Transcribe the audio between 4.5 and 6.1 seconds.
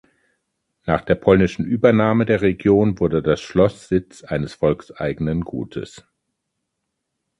volkseigenen Gutes.